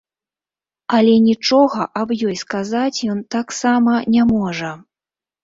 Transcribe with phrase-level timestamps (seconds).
[0.95, 4.75] Але нічога аб ёй сказаць ён таксама не можа.